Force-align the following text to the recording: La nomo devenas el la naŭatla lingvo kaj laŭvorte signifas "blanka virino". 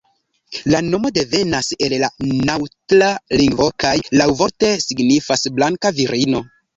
La 0.75 0.77
nomo 0.85 1.09
devenas 1.17 1.67
el 1.87 1.93
la 2.03 2.07
naŭatla 2.47 3.09
lingvo 3.41 3.67
kaj 3.85 3.91
laŭvorte 4.21 4.71
signifas 4.87 5.45
"blanka 5.59 5.93
virino". 6.01 6.43